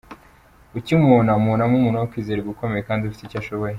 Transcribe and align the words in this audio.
Ukimubona, 0.77 1.31
umubonamo 1.37 1.73
umuntu 1.77 2.01
wo 2.01 2.09
kwizerwa, 2.11 2.47
ukomeye 2.51 2.81
kandi 2.87 3.01
ufite 3.03 3.21
icyo 3.25 3.37
ashoboye. 3.41 3.69